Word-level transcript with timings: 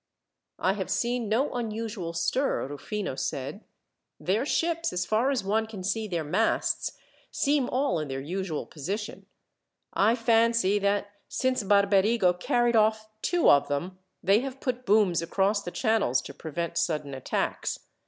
"I 0.57 0.73
have 0.73 0.89
seen 0.89 1.29
no 1.29 1.53
unusual 1.53 2.11
stir," 2.13 2.65
Rufino 2.65 3.13
said. 3.13 3.63
"Their 4.19 4.47
ships, 4.47 4.91
as 4.91 5.05
far 5.05 5.29
as 5.29 5.43
one 5.43 5.67
can 5.67 5.83
see 5.83 6.07
their 6.07 6.23
masts, 6.23 6.93
seem 7.29 7.69
all 7.69 7.99
in 7.99 8.07
their 8.07 8.19
usual 8.19 8.65
position. 8.65 9.27
I 9.93 10.15
fancy 10.15 10.79
that, 10.79 11.11
since 11.29 11.61
Barberigo 11.61 12.33
carried 12.39 12.75
off 12.75 13.09
two 13.21 13.47
of 13.47 13.67
them, 13.67 13.99
they 14.23 14.39
have 14.39 14.59
put 14.59 14.87
booms 14.87 15.21
across 15.21 15.61
the 15.61 15.69
channels 15.69 16.19
to 16.23 16.33
prevent 16.33 16.79
sudden 16.79 17.13
attacks. 17.13 17.77